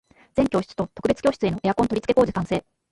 [0.33, 2.65] 全教室と特別教室へのエアコン取り付け工事完成